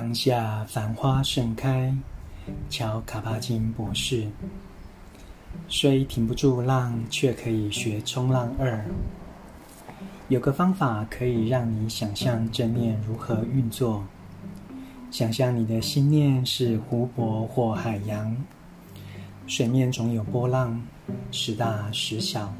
[0.00, 1.94] 当下繁花盛开，
[2.70, 4.26] 乔·卡巴金博士。
[5.68, 8.82] 虽停不住浪，却可以学冲浪二。
[10.28, 14.02] 有个方法可以让你想象正念如何运作。
[15.10, 18.34] 想象你的心念是湖泊或海洋，
[19.46, 20.82] 水面总有波浪，
[21.30, 22.50] 时大时小，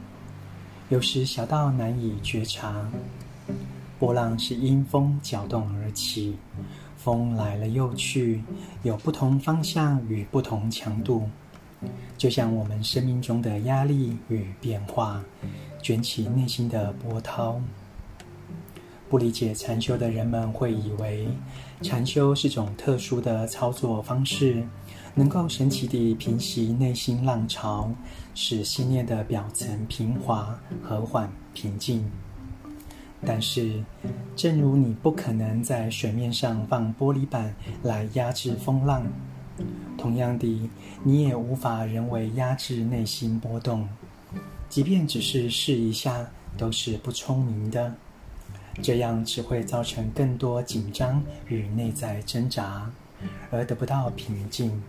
[0.90, 2.86] 有时小到难以觉察。
[3.98, 6.36] 波浪是因风搅动而起，
[7.02, 8.42] 风来了又去，
[8.82, 11.28] 有不同方向与不同强度。
[12.18, 15.22] 就像我们生命中的压力与变化，
[15.80, 17.58] 卷起内心的波涛。
[19.08, 21.26] 不理解禅修的人们会以为，
[21.82, 24.62] 禅修是种特殊的操作方式，
[25.14, 27.90] 能够神奇地平息内心浪潮，
[28.34, 32.04] 使心念的表层平滑、和缓、平静。
[33.26, 33.82] 但是，
[34.40, 39.06] 正如你不可能在水面上放玻璃板来压制风浪。
[39.98, 40.70] 同样的，
[41.02, 43.86] 你也无法人为压制内心波动，
[44.70, 47.94] 即便只是试一下，都是不聪明的。
[48.80, 52.90] 这样只会造成更多紧张与内在挣扎，
[53.50, 54.82] 而得不到平静。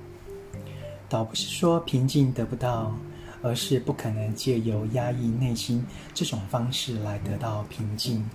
[1.09, 2.95] 倒不是说平静得不到，
[3.41, 8.25] 而是不可能借由压抑内心这种方式来得到平静。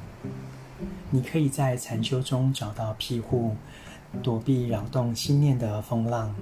[1.10, 3.54] 你可以在禅修中找到庇护。
[4.22, 6.34] 躲避扰动心念的风浪，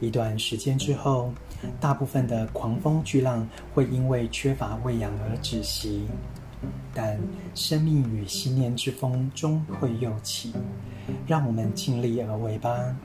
[0.00, 1.32] 一段时间之后，
[1.78, 6.06] 大部分的狂风巨浪会因为缺乏喂养而止息，
[6.92, 7.20] 但
[7.54, 10.52] 生命与心念之风终会又起。
[11.26, 12.96] 让我们尽力而为吧。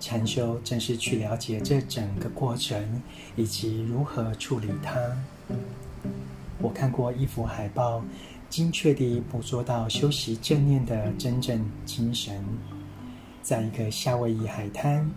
[0.00, 3.00] 禅修正是去了解这整个过程，
[3.36, 4.98] 以及如何处理它。
[6.58, 8.02] 我看过一幅海报，
[8.50, 12.44] 精确地捕捉到修习正念的真正精神。
[13.40, 15.08] 在一个夏威夷海滩，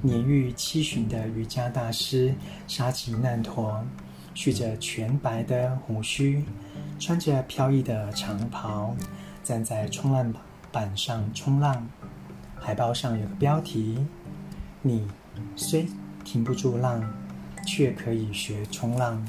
[0.00, 2.34] 年逾七旬的瑜伽大师
[2.66, 3.84] 沙吉难陀，
[4.34, 6.42] 蓄着全白的胡须，
[6.98, 8.96] 穿着飘逸的长袍，
[9.44, 10.32] 站在冲浪
[10.72, 11.86] 板上冲浪。
[12.58, 13.98] 海报上有个标题
[14.82, 15.06] ：“你
[15.54, 15.86] 虽
[16.24, 17.02] 停不住浪，
[17.66, 19.22] 却可以学冲浪。”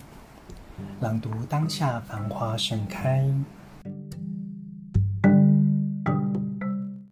[0.99, 3.27] 朗读当下繁花盛开。